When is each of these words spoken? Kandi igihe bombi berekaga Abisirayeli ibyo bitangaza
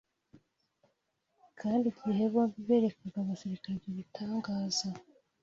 Kandi 1.59 1.85
igihe 1.93 2.23
bombi 2.33 2.59
berekaga 2.69 3.17
Abisirayeli 3.21 3.71
ibyo 3.75 3.91
bitangaza 3.99 4.87